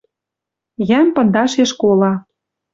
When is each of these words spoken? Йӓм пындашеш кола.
Йӓм 0.89 1.07
пындашеш 1.15 1.71
кола. 1.81 2.13